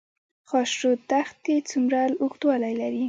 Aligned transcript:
خاشرود 0.49 0.99
دښتې 1.11 1.55
څومره 1.69 1.99
اوږدوالی 2.21 2.73
لري؟ 2.81 2.99